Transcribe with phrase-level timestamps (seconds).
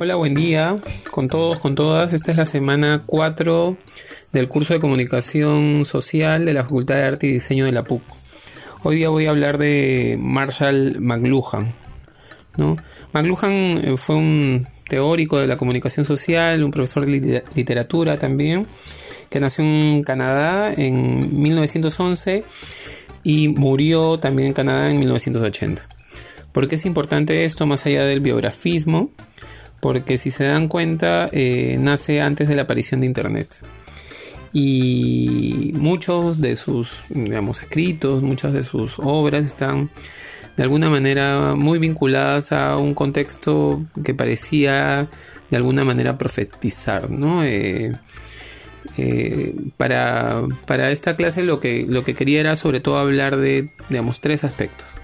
[0.00, 0.76] Hola, buen día
[1.10, 2.12] con todos, con todas.
[2.12, 3.76] Esta es la semana 4
[4.32, 8.00] del curso de comunicación social de la Facultad de Arte y Diseño de la PUC.
[8.84, 11.74] Hoy día voy a hablar de Marshall McLuhan.
[12.56, 12.76] ¿no?
[13.12, 18.68] McLuhan eh, fue un teórico de la comunicación social, un profesor de literatura también,
[19.30, 22.44] que nació en Canadá en 1911
[23.24, 25.88] y murió también en Canadá en 1980.
[26.52, 29.10] ¿Por qué es importante esto más allá del biografismo?
[29.80, 33.60] porque si se dan cuenta eh, nace antes de la aparición de Internet.
[34.52, 39.90] Y muchos de sus digamos, escritos, muchas de sus obras están
[40.56, 45.08] de alguna manera muy vinculadas a un contexto que parecía
[45.50, 47.10] de alguna manera profetizar.
[47.10, 47.44] ¿no?
[47.44, 47.94] Eh,
[48.98, 53.68] eh, para, para, esta clase lo que, lo que quería era sobre todo hablar de
[53.88, 54.96] digamos, tres aspectos.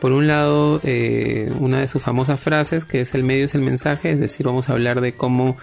[0.00, 3.62] Por un lado, eh, una de sus famosas frases, que es el medio es el
[3.62, 5.56] mensaje, es decir, vamos a hablar de cómo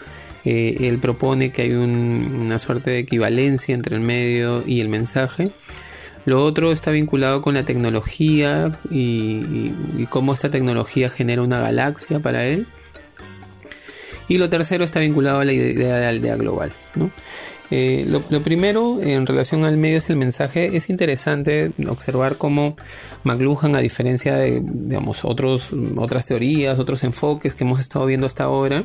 [0.43, 5.51] eh, él propone que hay una suerte de equivalencia entre el medio y el mensaje.
[6.25, 9.71] Lo otro está vinculado con la tecnología y,
[10.09, 12.67] cómo esta tecnología genera una galaxia para él.
[14.27, 16.71] Y lo tercero está vinculado a la idea de aldea global.
[17.71, 20.75] Eh, lo, primero, en relación al medio es el mensaje.
[20.75, 22.75] Es interesante observar cómo
[23.23, 28.43] McLuhan, a diferencia de digamos, otros, otras teorías, otros enfoques que hemos estado viendo hasta
[28.43, 28.83] ahora,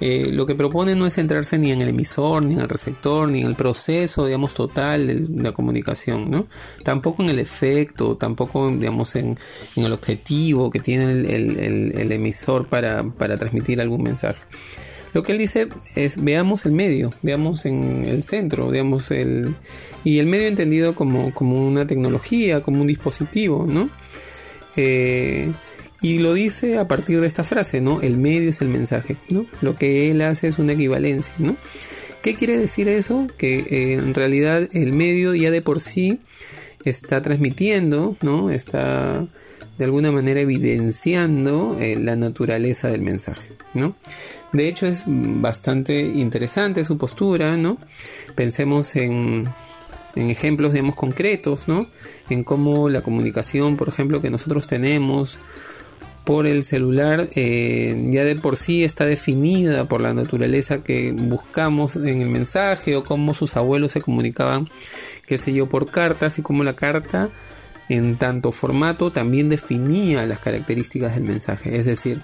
[0.00, 3.30] eh, lo que propone no es centrarse ni en el emisor, ni en el receptor,
[3.30, 6.46] ni en el proceso, digamos, total de la comunicación, ¿no?
[6.84, 9.36] Tampoco en el efecto, tampoco, digamos, en,
[9.76, 14.40] el objetivo que tiene el, emisor para, para transmitir algún mensaje.
[15.16, 19.54] Lo que él dice es veamos el medio, veamos en el centro, veamos el
[20.04, 23.88] y el medio entendido como, como una tecnología, como un dispositivo, ¿no?
[24.76, 25.50] Eh,
[26.02, 28.02] y lo dice a partir de esta frase, ¿no?
[28.02, 29.46] El medio es el mensaje, ¿no?
[29.62, 31.56] Lo que él hace es una equivalencia, ¿no?
[32.20, 33.26] ¿Qué quiere decir eso?
[33.38, 36.20] Que eh, en realidad el medio ya de por sí
[36.84, 38.50] está transmitiendo, ¿no?
[38.50, 39.26] Está
[39.78, 43.94] de alguna manera evidenciando eh, la naturaleza del mensaje, ¿no?
[44.52, 47.76] De hecho es bastante interesante su postura, ¿no?
[48.36, 49.48] Pensemos en,
[50.14, 51.86] ejemplos, digamos, concretos, ¿no?
[52.30, 55.40] En cómo la comunicación, por ejemplo, que nosotros tenemos
[56.24, 61.94] por el celular eh, ya de por sí está definida por la naturaleza que buscamos
[61.94, 64.68] en el mensaje o cómo sus abuelos se comunicaban,
[65.26, 67.30] qué sé yo, por cartas y cómo la carta
[67.88, 71.76] en tanto formato también definía las características del mensaje.
[71.76, 72.20] Es decir,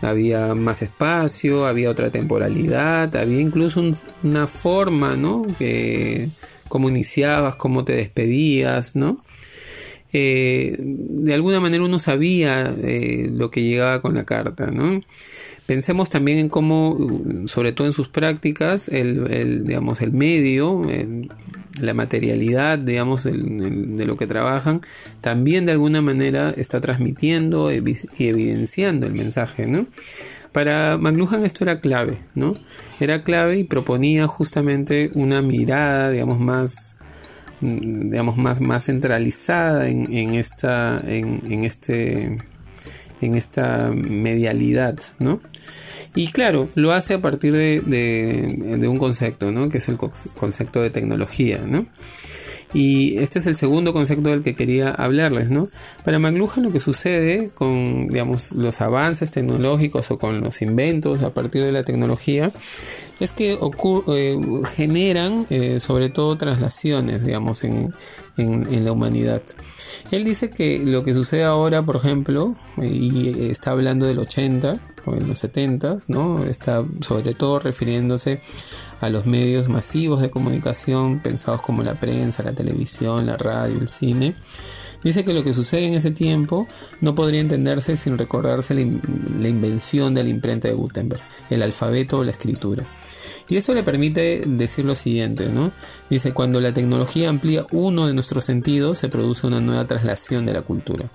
[0.00, 3.82] había más espacio, había otra temporalidad, había incluso
[4.22, 5.46] una forma, ¿no?
[5.58, 6.28] Que,
[6.68, 9.22] cómo iniciabas, cómo te despedías, ¿no?
[10.14, 15.00] Eh, de alguna manera uno sabía eh, lo que llegaba con la carta, ¿no?
[15.66, 16.98] Pensemos también en cómo,
[17.46, 20.82] sobre todo en sus prácticas, el, digamos, el medio,
[21.80, 24.80] la materialidad, digamos, de lo que trabajan,
[25.20, 27.82] también de alguna manera está transmitiendo y
[28.18, 29.86] evidenciando el mensaje, ¿no?
[30.52, 32.54] Para McLuhan esto era clave, ¿no?
[33.00, 36.98] Era clave y proponía justamente una mirada, digamos, más,
[37.62, 42.38] digamos, más, más centralizada en, esta, en, este,
[43.22, 45.40] en esta medialidad, ¿no?
[46.14, 49.68] Y claro, lo hace a partir de, un concepto, ¿no?
[49.68, 51.86] Que es el concepto de tecnología, ¿no?
[52.74, 55.68] Y este es el segundo concepto del que quería hablarles, ¿no?
[56.04, 61.34] Para McLuhan lo que sucede con, digamos, los avances tecnológicos o con los inventos a
[61.34, 62.50] partir de la tecnología
[63.20, 63.58] es que
[64.08, 64.40] eh,
[64.74, 67.92] generan eh, sobre todo traslaciones, digamos, en,
[68.38, 69.42] en, la humanidad.
[70.10, 75.28] Él dice que lo que sucede ahora, por ejemplo, y está hablando del 80, en
[75.28, 76.44] los 70, ¿no?
[76.44, 78.40] Está sobre todo refiriéndose
[79.00, 83.88] a los medios masivos de comunicación pensados como la prensa, la televisión, la radio, el
[83.88, 84.34] cine.
[85.02, 86.68] Dice que lo que sucede en ese tiempo
[87.00, 88.82] no podría entenderse sin recordarse la,
[89.40, 92.84] la invención de la imprenta de Gutenberg, el alfabeto o la escritura.
[93.48, 95.72] Y eso le permite decir lo siguiente, ¿no?
[96.08, 100.52] Dice, cuando la tecnología amplía uno de nuestros sentidos, se produce una nueva traslación de
[100.52, 101.10] la cultura.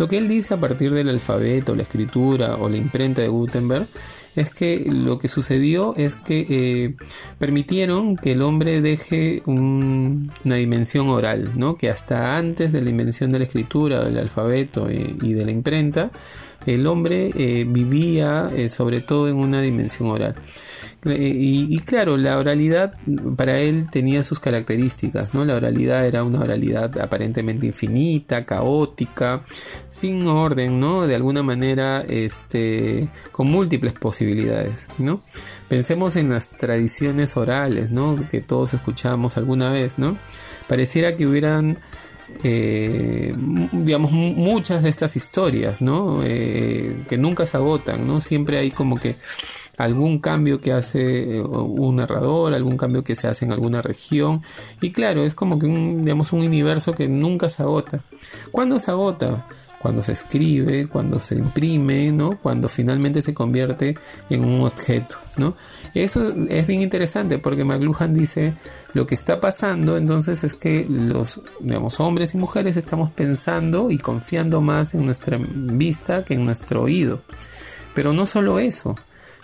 [0.00, 3.86] Lo que él dice a partir del alfabeto, la escritura o la imprenta de Gutenberg
[4.34, 6.96] es que lo que sucedió es que eh,
[7.38, 11.76] permitieron que el hombre deje una dimensión oral, ¿no?
[11.76, 15.50] que hasta antes de la invención de la escritura, del alfabeto eh, y de la
[15.50, 16.10] imprenta,
[16.64, 20.34] el hombre eh, vivía sobre todo en una dimensión oral.
[21.02, 22.92] Y, claro, la oralidad
[23.38, 25.46] para él tenía sus características, ¿no?
[25.46, 29.42] La oralidad era una oralidad aparentemente infinita, caótica,
[29.90, 31.06] sin orden, ¿no?
[31.06, 35.20] De alguna manera, este, con múltiples posibilidades, ¿no?
[35.68, 38.16] Pensemos en las tradiciones orales, ¿no?
[38.30, 40.16] Que todos escuchamos alguna vez, ¿no?
[40.68, 41.78] Pareciera que hubieran
[42.42, 43.34] eh,
[43.72, 46.22] digamos, muchas de estas historias, ¿no?
[46.24, 48.20] Eh, que nunca se agotan, ¿no?
[48.20, 49.16] Siempre hay como que
[49.76, 54.42] algún cambio que hace eh, un narrador, algún cambio que se hace en alguna región.
[54.80, 58.02] Y claro, es como que digamos, un universo que nunca se agota.
[58.52, 59.46] ¿Cuándo se agota?
[59.80, 62.38] Cuando se escribe, cuando se imprime, ¿no?
[62.38, 63.96] Cuando finalmente se convierte
[64.28, 65.56] en un objeto, ¿no?
[65.94, 68.54] Eso es bien interesante porque McLuhan dice
[68.92, 73.98] lo que está pasando entonces es que los digamos, hombres y mujeres estamos pensando y
[73.98, 77.22] confiando más en nuestra vista que en nuestro oído.
[77.94, 78.94] Pero no solo eso,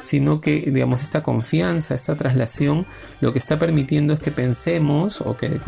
[0.07, 2.87] sino que, digamos, esta confianza, esta traslación,
[3.21, 5.61] lo que está permitiendo es que pensemos o que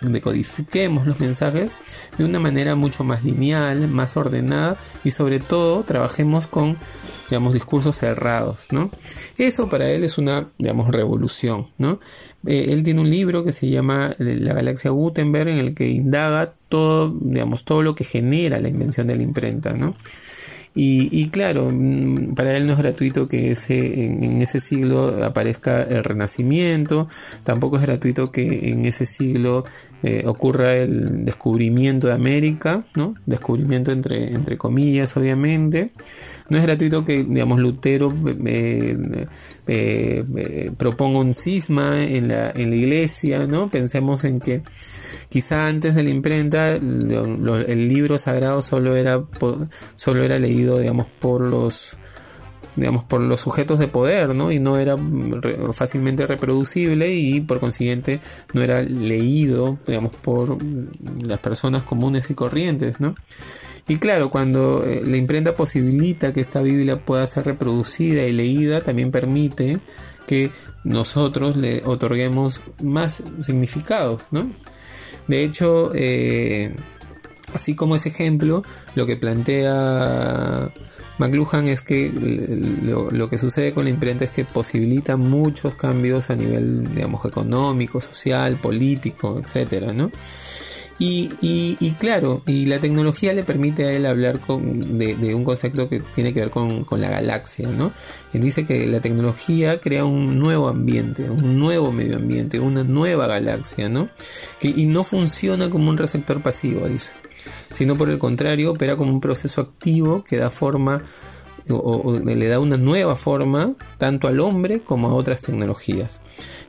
[0.00, 1.74] decodifiquemos los mensajes
[2.16, 6.78] de una manera mucho más lineal, más ordenada y sobre todo trabajemos con,
[7.28, 8.90] digamos, discursos cerrados, ¿no?
[9.36, 12.00] Eso para él es una, digamos, revolución, ¿no?
[12.46, 16.54] Eh, él tiene un libro que se llama La galaxia Gutenberg en el que indaga
[16.68, 19.94] todo, digamos, todo lo que genera la invención de la imprenta, ¿no?
[20.78, 27.08] Y, claro, mm, para él no es gratuito que en, ese siglo aparezca el Renacimiento,
[27.44, 29.64] tampoco es gratuito que en ese siglo
[30.02, 33.14] eh, ocurra el descubrimiento de América, ¿no?
[33.24, 35.92] Descubrimiento entre, entre comillas, obviamente.
[36.50, 38.12] No es gratuito que, digamos, Lutero
[38.44, 39.26] eh,
[39.66, 43.70] eh, proponga un cisma en la, en la iglesia, ¿no?
[43.70, 44.60] Pensemos en que
[45.30, 49.24] quizá antes de la imprenta el libro sagrado solo era,
[49.94, 51.96] solo era leído digamos, por los
[52.76, 54.52] digamos, por los sujetos de poder, ¿no?
[54.52, 54.96] Y no era
[55.72, 58.20] fácilmente reproducible y por consiguiente
[58.52, 60.58] no era leído, digamos, por
[61.26, 63.14] las personas comunes y corrientes, ¿no?
[63.88, 68.82] Y claro, cuando eh, la imprenta posibilita que esta Biblia pueda ser reproducida y leída,
[68.82, 69.80] también permite
[70.26, 70.50] que
[70.84, 74.46] nosotros le otorguemos más significados, ¿no?
[75.28, 76.74] De hecho, eh,
[77.56, 78.62] Así como ese ejemplo,
[78.94, 80.70] lo que plantea
[81.18, 82.12] McLuhan es que
[82.82, 88.00] lo, que sucede con la imprenta es que posibilita muchos cambios a nivel, digamos, económico,
[88.00, 90.10] social, político, etcétera, ¿no?
[90.98, 96.32] Y, claro, y la tecnología le permite a él hablar de, un concepto que tiene
[96.32, 97.92] que ver con, la galaxia, ¿no?
[98.32, 103.26] Él dice que la tecnología crea un nuevo ambiente, un nuevo medio ambiente, una nueva
[103.26, 104.08] galaxia, ¿no?
[104.62, 107.12] y no funciona como un receptor pasivo, dice
[107.70, 111.02] sino por el contrario opera como un proceso activo que da forma
[111.70, 116.20] o, le da una nueva forma tanto al hombre como a otras tecnologías.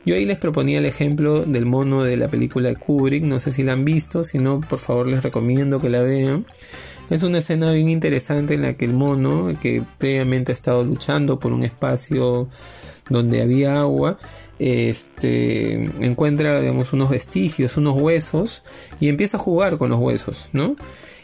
[0.04, 3.52] Yo ahí les proponía el ejemplo del mono de la película de Kubrick, no sé
[3.52, 6.46] si la han visto, si no por favor les recomiendo que la vean.
[7.10, 11.38] Es una escena bien interesante en la que el mono, que previamente ha estado luchando
[11.38, 12.48] por un espacio
[13.08, 14.18] donde había agua,
[14.58, 18.62] este, encuentra digamos, unos vestigios, unos huesos
[19.00, 20.76] y empieza a jugar con los huesos, ¿no?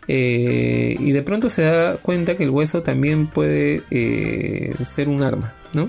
[0.08, 5.22] Eh, y de pronto se da cuenta que el hueso también puede eh, ser un
[5.22, 5.88] arma, ¿no?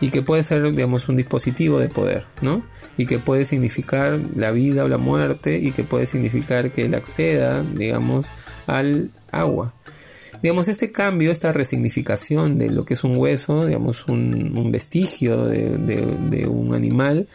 [0.00, 2.64] Y que puede ser, digamos, un dispositivo de poder, ¿no?
[2.96, 6.94] Y que puede significar la vida o la muerte y que puede significar que él
[6.94, 8.30] acceda, digamos,
[8.66, 9.74] al agua,
[10.42, 16.46] digamos, este cambio, esta resignificación de lo que es un hueso, digamos, un, vestigio de,
[16.48, 17.28] un animal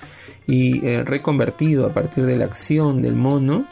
[0.47, 3.65] y eh, reconvertido a partir de la acción del mono,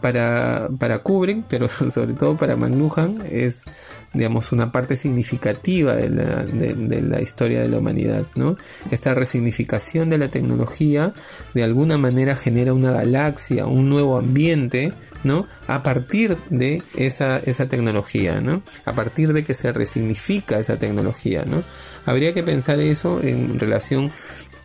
[0.00, 3.66] para, para Kubrick, pero sobre todo para McLuhan, es
[4.12, 8.24] digamos, una parte significativa de la, de, la, historia de la humanidad.
[8.34, 8.56] ¿no?
[8.90, 11.14] Esta resignificación de la tecnología
[11.54, 14.92] de alguna manera genera una galaxia, un nuevo ambiente
[15.22, 15.46] ¿no?
[15.68, 18.62] a partir de esa, esa tecnología, ¿no?
[18.84, 21.44] a partir de que se resignifica esa tecnología.
[21.46, 21.62] ¿no?
[22.04, 24.10] Habría que pensar eso en relación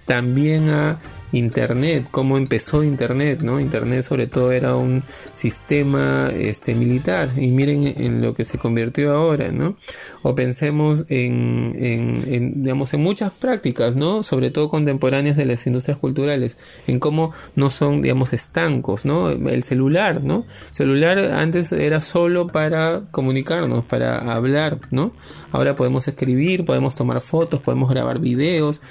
[0.06, 1.00] también a
[1.32, 3.60] Internet, cómo empezó Internet, ¿no?
[3.60, 5.04] Internet sobre todo era un
[5.34, 9.76] sistema este, militar y miren en lo que se convirtió ahora, ¿no?
[10.24, 14.24] O pensemos en, digamos, en muchas prácticas, ¿no?
[14.24, 19.30] Sobre todo contemporáneas de las industrias culturales, en cómo no son, digamos, estancos, ¿no?
[19.30, 20.46] El celular, ¿no?
[20.72, 25.14] celular antes era solo para comunicarnos, para hablar, ¿no?
[25.52, 28.82] Ahora podemos escribir, podemos tomar fotos, podemos grabar videos,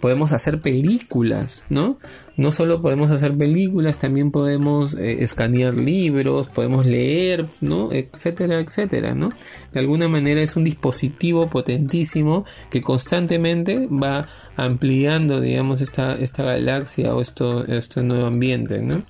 [0.00, 1.98] podemos hacer películas, ¿no?
[2.36, 7.92] No solo podemos hacer películas, también podemos eh, escanear libros, podemos leer, ¿no?
[7.92, 9.30] Etcétera, etcétera, ¿no?
[9.72, 14.26] De alguna manera es un dispositivo potentísimo que constantemente va
[14.56, 19.04] ampliando, digamos, esta, esta galaxia o esto, este nuevo ambiente, ¿no?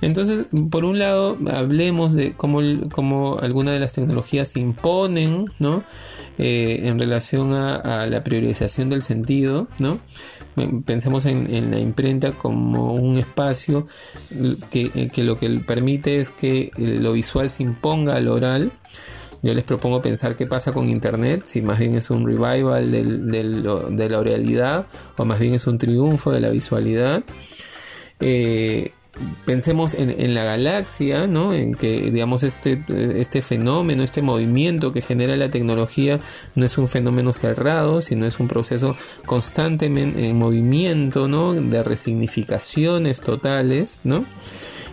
[0.00, 5.82] Entonces, por un lado, hablemos de cómo, cómo algunas de las tecnologías se imponen, ¿no?
[6.36, 10.00] Eh, en relación a, la priorización del sentido, ¿no?
[10.84, 13.86] Pensemos en, la imprenta como un espacio
[14.70, 18.72] que, lo que permite es que lo visual se imponga al oral.
[19.42, 24.08] Yo les propongo pensar qué pasa con Internet, si más bien es un revival de
[24.08, 24.86] la oralidad
[25.18, 27.22] o más bien es un triunfo de la visualidad.
[28.20, 28.90] Eh,
[29.44, 31.52] pensemos en, la galaxia, ¿no?
[31.52, 36.20] En que, digamos, este, este fenómeno, este movimiento que genera la tecnología
[36.54, 41.54] no es un fenómeno cerrado, sino es un proceso constantemente en movimiento, ¿no?
[41.54, 44.24] De resignificaciones totales, ¿no?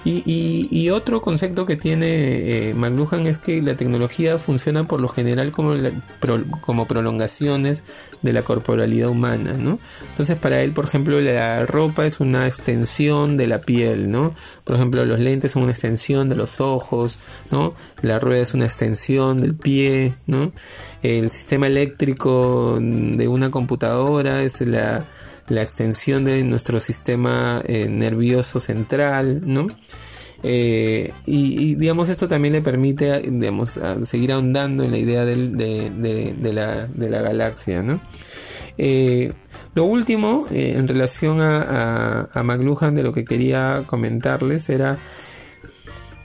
[0.04, 5.52] Y, otro concepto que tiene eh, McLuhan es que la tecnología funciona por lo general
[5.52, 5.74] como,
[6.60, 7.84] como prolongaciones
[8.22, 9.80] de la corporalidad humana, ¿no?
[10.10, 14.34] Entonces para él, por ejemplo, la ropa es una extensión de la piel, ¿no?
[14.66, 17.20] Por ejemplo, los lentes son una extensión de los ojos,
[17.52, 17.74] ¿no?
[18.02, 20.52] La rueda es una extensión del pie, ¿no?
[21.04, 25.06] El sistema eléctrico de una computadora es la
[25.48, 29.68] la extensión de nuestro sistema eh, nervioso central, ¿no?
[30.44, 35.38] Eh, y, digamos esto también le permite digamos, seguir ahondando en la idea de,
[36.54, 37.84] la, galaxia.
[37.84, 38.02] ¿no?
[38.80, 39.34] Eh,
[39.76, 44.98] lo último en relación a, a, McLuhan de lo que quería comentarles era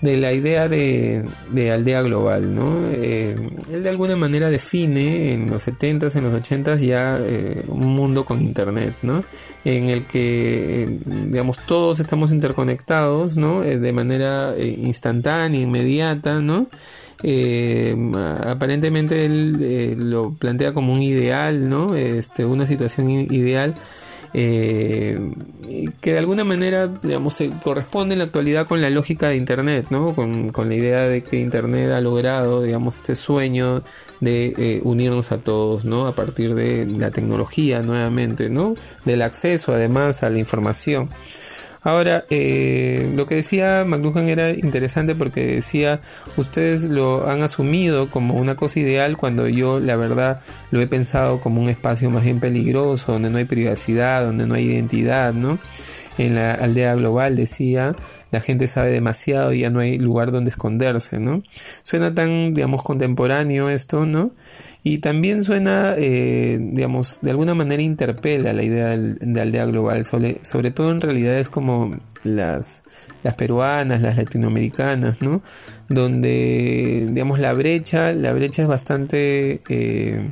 [0.02, 1.24] de la idea de,
[1.72, 2.70] aldea global, ¿no?
[2.92, 3.34] Eh,
[3.72, 8.24] él de alguna manera define en los 70s, en los 80s ya eh, un mundo
[8.24, 9.24] con internet, ¿no?
[9.64, 10.98] En el que, eh,
[11.28, 13.62] digamos, todos estamos interconectados, ¿no?
[13.62, 16.68] de manera instantánea, inmediata, ¿no?
[18.46, 21.96] aparentemente él lo plantea como un ideal, ¿no?
[21.96, 23.74] Este, una situación ideal
[24.38, 25.18] eh,
[26.02, 29.86] que de alguna manera, digamos, se corresponde en la actualidad con la lógica de Internet,
[29.88, 30.14] ¿no?
[30.14, 33.82] Con, la idea de que Internet ha logrado, digamos, este sueño
[34.20, 36.06] de eh, unirnos a todos, ¿no?
[36.06, 38.74] A partir de la tecnología nuevamente, ¿no?
[39.06, 41.08] Del acceso además a la información.
[41.86, 46.00] Ahora, eh, lo que decía McLuhan era interesante porque decía,
[46.36, 50.40] ustedes lo han asumido como una cosa ideal cuando yo la verdad
[50.72, 54.56] lo he pensado como un espacio más bien peligroso, donde no hay privacidad, donde no
[54.56, 55.60] hay identidad, ¿no?
[56.18, 57.94] En la aldea global decía,
[58.36, 61.42] la gente sabe demasiado y ya no hay lugar donde esconderse, ¿no?
[61.80, 64.32] Suena tan, digamos, contemporáneo esto, ¿no?
[64.82, 70.70] Y también suena, eh, digamos, de alguna manera interpela la idea de aldea global, sobre,
[70.70, 72.82] todo en realidades como las,
[73.22, 75.40] las peruanas, las latinoamericanas, ¿no?
[75.88, 79.62] Donde, digamos, la brecha, la brecha es bastante...
[79.70, 80.30] Eh,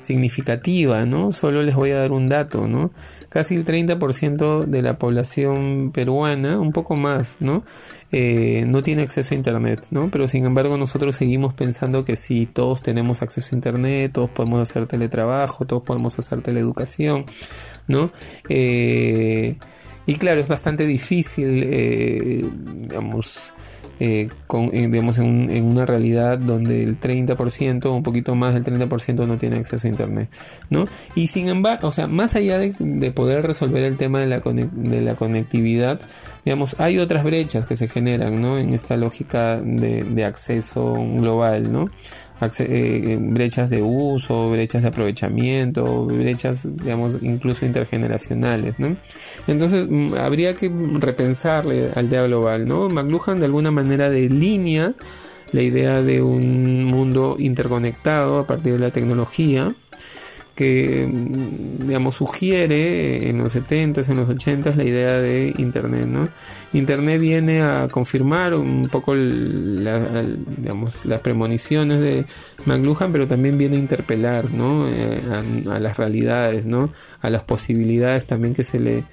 [0.00, 1.32] significativa, ¿no?
[1.32, 2.90] Solo les voy a dar un dato, ¿no?
[3.28, 7.64] Casi el 30% de la población peruana, un poco más, ¿no?
[8.12, 10.10] Eh, no tiene acceso a Internet, ¿no?
[10.10, 14.60] Pero sin embargo nosotros seguimos pensando que sí, todos tenemos acceso a Internet, todos podemos
[14.60, 17.26] hacer teletrabajo, todos podemos hacer teleeducación,
[17.88, 18.10] ¿no?
[18.48, 19.56] Eh,
[20.06, 22.44] y claro, es bastante difícil, eh,
[22.76, 23.52] digamos,
[24.00, 29.38] eh, con, digamos, en, una realidad donde el 30%, un poquito más del 30% no
[29.38, 30.30] tiene acceso a Internet,
[30.70, 30.86] ¿no?
[31.14, 32.72] Y sin embargo, o sea, más allá de,
[33.12, 36.00] poder resolver el tema de la, de la, conectividad,
[36.44, 38.58] digamos, hay otras brechas que se generan, ¿no?
[38.58, 41.90] En esta lógica de, de acceso global, ¿no?
[42.58, 48.94] Eh, brechas de uso, brechas de aprovechamiento, brechas, digamos, incluso intergeneracionales, ¿no?
[49.46, 52.90] Entonces, mm, habría que repensarle al día global, ¿no?
[52.90, 54.92] McLuhan de alguna manera de línea
[55.52, 59.72] la idea de un mundo interconectado a partir de la tecnología,
[60.54, 61.06] que
[61.80, 66.30] digamos sugiere en los 70s, en los 80s la idea de internet, ¿no?
[66.72, 70.00] Internet viene a confirmar un poco las
[71.22, 72.24] premoniciones de
[72.64, 74.88] McLuhan, pero también viene a interpelar, ¿no?
[74.88, 75.20] Eh,
[75.70, 76.90] a, las realidades, ¿no?
[77.20, 79.04] A las posibilidades también que se le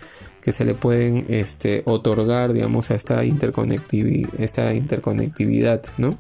[0.44, 6.18] que se le pueden este, otorgar, digamos, a esta, esta interconectividad, ¿no?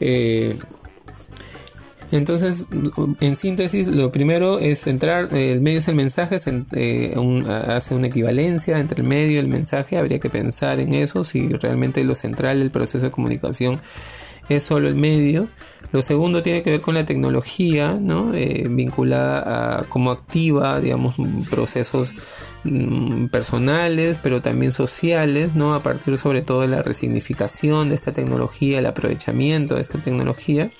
[0.00, 0.56] Eh,
[2.12, 2.68] entonces,
[3.20, 6.36] en síntesis, lo primero es centrar, el medio es el mensaje,
[6.72, 7.14] eh,
[7.68, 11.48] hace una equivalencia entre el medio y el mensaje, habría que pensar en eso, si
[11.48, 13.80] realmente lo central del proceso de comunicación
[14.48, 15.48] es solo el medio.
[15.92, 18.34] Lo segundo tiene que ver con la tecnología, ¿no?
[18.34, 21.14] Eh, vinculada a cómo activa, digamos,
[21.50, 22.14] procesos
[23.30, 25.74] personales, pero también sociales, ¿no?
[25.74, 30.70] A partir sobre todo de la resignificación de esta tecnología, el aprovechamiento de esta tecnología.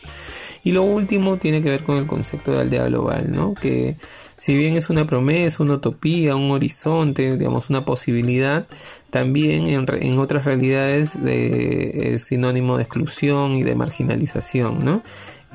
[0.64, 3.54] Y lo último tiene que ver con el concepto de aldea global, ¿no?
[3.54, 3.96] Que
[4.36, 8.66] si bien es una promesa, una utopía, un horizonte, digamos, una posibilidad,
[9.10, 15.02] también en, otras realidades es sinónimo de exclusión y de marginalización, ¿no?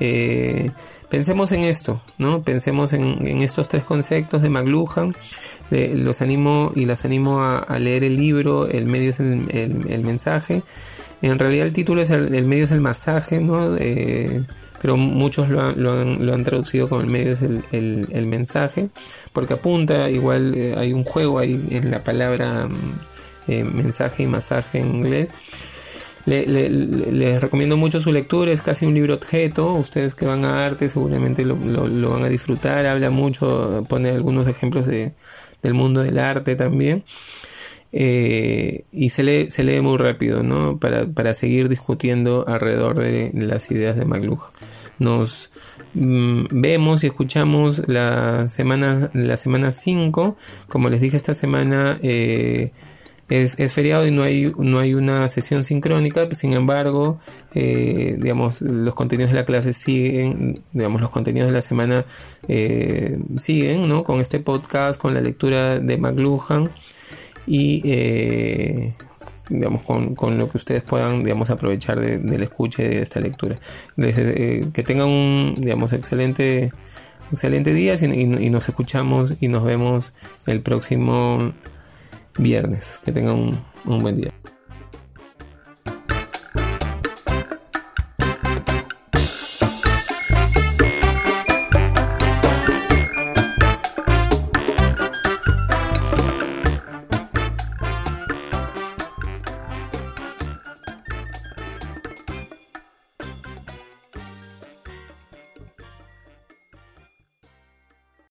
[0.00, 0.70] Eh,
[1.08, 2.42] pensemos en esto, ¿no?
[2.42, 5.14] Pensemos en, estos tres conceptos de McLuhan.
[5.70, 10.62] los animo y las animo a, leer el libro, el medio es el, mensaje.
[11.22, 13.76] En realidad el título es el, medio es el masaje, ¿no?
[13.76, 14.42] Eh,
[14.80, 18.88] pero muchos lo han, traducido como el medio es el, mensaje,
[19.32, 22.92] porque apunta, igual eh, hay un juego ahí en la palabra mm,
[23.48, 25.30] eh, mensaje y masaje en inglés.
[26.28, 30.88] Les recomiendo mucho su lectura, es casi un libro objeto, ustedes que van a arte
[30.88, 31.56] seguramente lo,
[32.10, 35.14] van a disfrutar, habla mucho, pone algunos ejemplos de,
[35.62, 37.04] del mundo del arte también.
[37.90, 40.78] Eh, y se lee, se lee muy rápido ¿no?
[40.78, 44.50] para, seguir discutiendo alrededor de las ideas de McLuhan.
[44.98, 45.52] Nos
[45.94, 50.36] mm, vemos y escuchamos la semana la semana 5.
[50.68, 52.72] Como les dije, esta semana eh,
[53.28, 56.28] es, feriado y no hay, no hay una sesión sincrónica.
[56.32, 57.18] Sin embargo,
[57.54, 62.04] eh, digamos, los contenidos de la clase siguen, digamos, los contenidos de la semana
[63.36, 64.04] siguen ¿no?
[64.04, 66.70] con este podcast, con la lectura de McLuhan
[67.48, 68.94] y eh,
[69.48, 73.58] digamos con, lo que ustedes puedan digamos aprovechar de, del escuche de esta lectura
[73.96, 76.70] eh, que tengan un digamos excelente
[77.32, 80.14] excelente día y, nos escuchamos y nos vemos
[80.46, 81.52] el próximo
[82.38, 83.00] viernes.
[83.04, 84.32] Que tengan un buen día